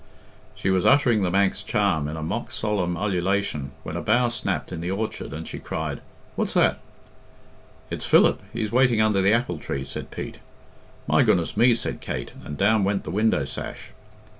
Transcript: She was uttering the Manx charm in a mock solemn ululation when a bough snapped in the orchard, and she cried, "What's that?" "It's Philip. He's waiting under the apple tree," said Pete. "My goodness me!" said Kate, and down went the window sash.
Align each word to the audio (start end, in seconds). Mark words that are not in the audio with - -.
She 0.55 0.71
was 0.71 0.83
uttering 0.83 1.21
the 1.21 1.29
Manx 1.29 1.61
charm 1.61 2.07
in 2.07 2.17
a 2.17 2.23
mock 2.23 2.49
solemn 2.51 2.97
ululation 2.97 3.69
when 3.83 3.95
a 3.95 4.01
bough 4.01 4.29
snapped 4.29 4.71
in 4.71 4.81
the 4.81 4.89
orchard, 4.89 5.31
and 5.31 5.47
she 5.47 5.59
cried, 5.59 6.01
"What's 6.35 6.55
that?" 6.55 6.79
"It's 7.91 8.03
Philip. 8.07 8.41
He's 8.51 8.71
waiting 8.71 8.99
under 8.99 9.21
the 9.21 9.31
apple 9.33 9.59
tree," 9.59 9.83
said 9.83 10.09
Pete. 10.09 10.39
"My 11.05 11.21
goodness 11.21 11.55
me!" 11.55 11.75
said 11.75 12.01
Kate, 12.01 12.31
and 12.43 12.57
down 12.57 12.83
went 12.83 13.03
the 13.03 13.11
window 13.11 13.45
sash. 13.45 13.91